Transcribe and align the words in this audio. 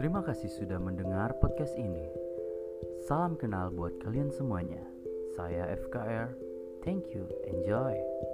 Terima 0.00 0.24
kasih 0.24 0.48
sudah 0.48 0.80
mendengar 0.80 1.36
podcast 1.36 1.76
ini. 1.76 2.08
Salam 3.04 3.36
kenal 3.36 3.68
buat 3.68 4.00
kalian 4.00 4.32
semuanya. 4.32 4.80
Saya 5.36 5.68
FKR. 5.76 6.32
Thank 6.80 7.12
you. 7.12 7.28
Enjoy. 7.44 8.31